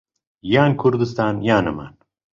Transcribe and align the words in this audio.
یان 0.53 0.71
کوردستان 0.81 1.35
یان 1.47 1.61
نەمان. 1.67 1.93